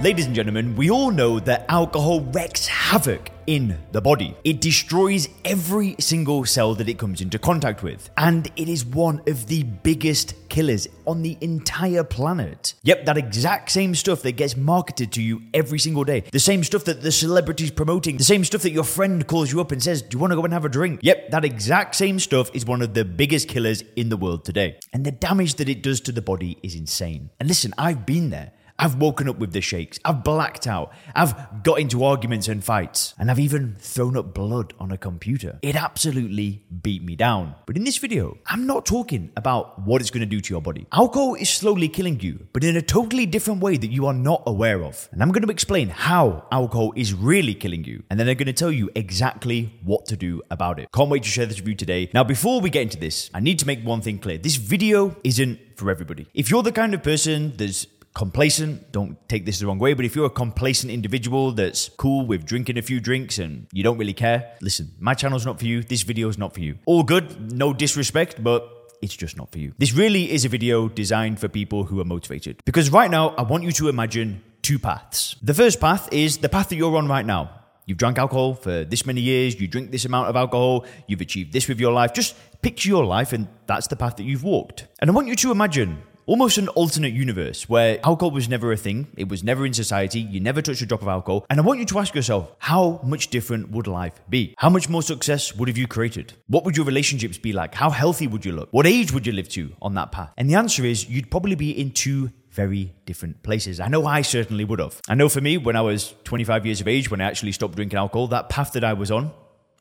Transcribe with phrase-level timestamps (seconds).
[0.00, 4.36] Ladies and gentlemen, we all know that alcohol wreaks havoc in the body.
[4.44, 8.08] It destroys every single cell that it comes into contact with.
[8.16, 12.74] And it is one of the biggest killers on the entire planet.
[12.84, 16.22] Yep, that exact same stuff that gets marketed to you every single day.
[16.30, 18.18] The same stuff that the celebrities promoting.
[18.18, 20.36] The same stuff that your friend calls you up and says, Do you want to
[20.36, 21.00] go and have a drink?
[21.02, 24.78] Yep, that exact same stuff is one of the biggest killers in the world today.
[24.92, 27.30] And the damage that it does to the body is insane.
[27.40, 28.52] And listen, I've been there.
[28.80, 29.98] I've woken up with the shakes.
[30.04, 30.92] I've blacked out.
[31.12, 33.12] I've got into arguments and fights.
[33.18, 35.58] And I've even thrown up blood on a computer.
[35.62, 37.56] It absolutely beat me down.
[37.66, 40.62] But in this video, I'm not talking about what it's going to do to your
[40.62, 40.86] body.
[40.92, 44.44] Alcohol is slowly killing you, but in a totally different way that you are not
[44.46, 45.08] aware of.
[45.10, 48.04] And I'm going to explain how alcohol is really killing you.
[48.10, 50.88] And then I'm going to tell you exactly what to do about it.
[50.92, 52.10] Can't wait to share this with you today.
[52.14, 54.38] Now, before we get into this, I need to make one thing clear.
[54.38, 56.28] This video isn't for everybody.
[56.32, 57.86] If you're the kind of person that's
[58.18, 62.26] complacent, don't take this the wrong way, but if you're a complacent individual that's cool
[62.26, 65.66] with drinking a few drinks and you don't really care, listen, my channel's not for
[65.66, 65.84] you.
[65.84, 66.74] This video is not for you.
[66.84, 68.68] All good, no disrespect, but
[69.00, 69.72] it's just not for you.
[69.78, 72.60] This really is a video designed for people who are motivated.
[72.64, 75.36] Because right now, I want you to imagine two paths.
[75.40, 77.52] The first path is the path that you're on right now.
[77.86, 81.52] You've drunk alcohol for this many years, you drink this amount of alcohol, you've achieved
[81.52, 82.12] this with your life.
[82.14, 84.88] Just picture your life, and that's the path that you've walked.
[84.98, 88.76] And I want you to imagine almost an alternate universe where alcohol was never a
[88.76, 91.46] thing, it was never in society, you never touched a drop of alcohol.
[91.48, 94.54] And I want you to ask yourself, how much different would life be?
[94.58, 96.34] How much more success would have you created?
[96.46, 97.74] What would your relationships be like?
[97.74, 98.68] How healthy would you look?
[98.72, 100.34] What age would you live to on that path?
[100.36, 103.80] And the answer is you'd probably be in two very different places.
[103.80, 105.00] I know I certainly would have.
[105.08, 107.76] I know for me, when I was 25 years of age, when I actually stopped
[107.76, 109.30] drinking alcohol, that path that I was on,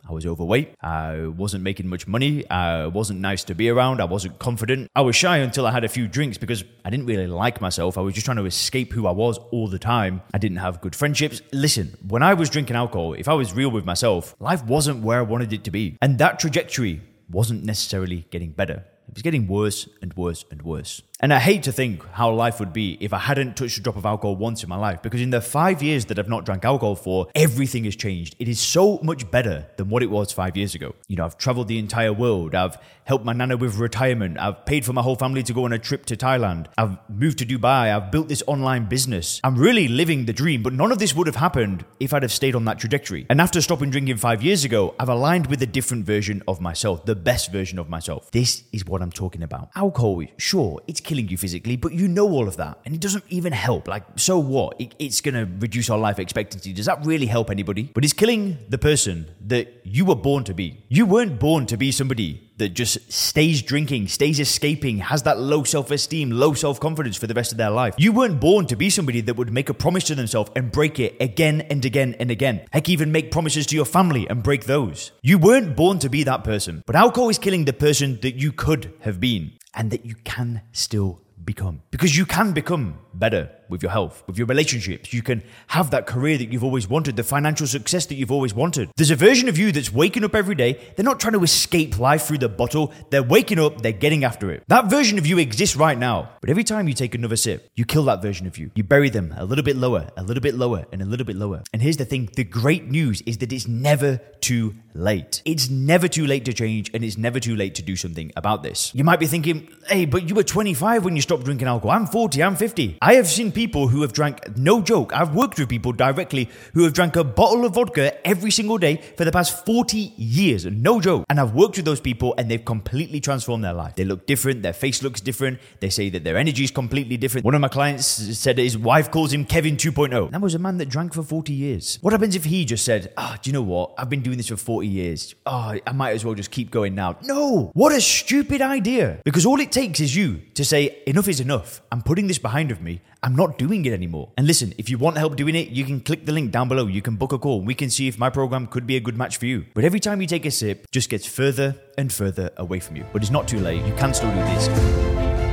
[0.10, 0.74] I was overweight.
[0.82, 2.50] I wasn't making much money.
[2.50, 4.00] I wasn't nice to be around.
[4.02, 4.90] I wasn't confident.
[4.96, 7.98] I was shy until I had a few drinks because I didn't really like myself.
[7.98, 10.22] I was just trying to escape who I was all the time.
[10.34, 11.42] I didn't have good friendships.
[11.52, 15.20] Listen, when I was drinking alcohol, if I was real with myself, life wasn't where
[15.20, 15.98] I wanted it to be.
[16.02, 18.86] And that trajectory wasn't necessarily getting better.
[19.08, 21.02] It was getting worse and worse and worse.
[21.20, 23.96] And I hate to think how life would be if I hadn't touched a drop
[23.96, 26.64] of alcohol once in my life, because in the five years that I've not drank
[26.64, 28.36] alcohol for, everything has changed.
[28.38, 30.94] It is so much better than what it was five years ago.
[31.08, 32.54] You know, I've traveled the entire world.
[32.54, 34.38] I've helped my nana with retirement.
[34.38, 36.68] I've paid for my whole family to go on a trip to Thailand.
[36.78, 37.96] I've moved to Dubai.
[37.96, 39.42] I've built this online business.
[39.44, 42.32] I'm really living the dream, but none of this would have happened if I'd have
[42.32, 43.26] stayed on that trajectory.
[43.32, 47.06] And after stopping drinking five years ago, I've aligned with a different version of myself,
[47.06, 48.30] the best version of myself.
[48.30, 49.70] This is what I'm talking about.
[49.76, 52.80] Alcohol, sure, it's killing you physically, but you know all of that.
[52.86, 53.88] And it doesn't even help.
[53.88, 54.80] Like, so what?
[54.80, 56.74] It, it's going to reduce our life expectancy.
[56.74, 57.90] Does that really help anybody?
[57.94, 60.84] But it's killing the person that you were born to be.
[60.90, 65.64] You weren't born to be somebody that just stays drinking, stays escaping, has that low
[65.64, 67.96] self esteem, low self confidence for the rest of their life.
[67.98, 71.00] You weren't born to be somebody that would make a promise to themselves and break
[71.00, 72.66] it again and again and again.
[72.72, 75.12] Heck, even make promises to your family and break those.
[75.22, 76.84] You weren't born to be that person.
[76.86, 80.62] But alcohol is killing the person that you could have been and that you can
[80.72, 81.82] still become.
[81.92, 85.14] Because you can become better with your health, with your relationships.
[85.14, 88.54] You can have that career that you've always wanted, the financial success that you've always
[88.54, 88.90] wanted.
[88.98, 90.80] There's a version of you that's waking up every day.
[90.96, 92.94] They're not trying to escape life through the bottle.
[93.10, 94.64] They're waking up, they're getting after it.
[94.68, 96.30] That version of you exists right now.
[96.42, 98.72] But every time you take another sip, you kill that version of you.
[98.76, 101.36] You bury them a little bit lower, a little bit lower, and a little bit
[101.36, 101.64] lower.
[101.74, 105.42] And here's the thing the great news is that it's never too late.
[105.46, 108.64] It's never too late to change, and it's never too late to do something about
[108.64, 108.94] this.
[108.96, 111.96] You might be thinking, hey, but you were 25 when you stopped drinking alcohol.
[111.96, 112.98] I'm 40, I'm 50.
[113.02, 116.84] I have seen people who have drank, no joke, I've worked with people directly who
[116.84, 120.68] have drank a bottle of vodka every single day for the past 40 years.
[120.68, 121.26] No joke.
[121.28, 123.96] And I've worked with those people and they've completely transformed their life.
[123.96, 127.46] They look different, their face looks different, they say that their energy is completely different.
[127.46, 130.30] One of my clients said his wife calls him Kevin 2.0.
[130.30, 131.98] That was a man that drank for 40 years.
[132.02, 133.96] What happens if he just said, ah, oh, do you know what?
[133.98, 135.34] I've been doing this for 40 years.
[135.48, 137.18] Oh, I might as well just keep going now.
[137.24, 137.72] No!
[137.74, 139.20] What a stupid idea.
[139.26, 141.82] Because all it takes is you to say, enough is enough.
[141.92, 143.02] I'm putting this behind of me.
[143.24, 144.30] I'm not doing it anymore.
[144.38, 146.88] And listen, if you want help doing it, you can click the link down below.
[146.88, 147.62] You can book a call.
[147.62, 149.66] We can see if my program could be a good match for you.
[149.74, 153.06] But every time you take a sip, just gets further and further away from you.
[153.14, 153.86] But it's not too late.
[153.86, 154.68] You can still do this.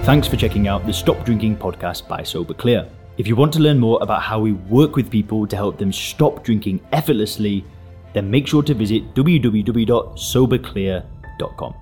[0.05, 2.89] Thanks for checking out the Stop Drinking podcast by Sober Clear.
[3.17, 5.93] If you want to learn more about how we work with people to help them
[5.93, 7.65] stop drinking effortlessly,
[8.13, 11.75] then make sure to visit www.soberclear.com.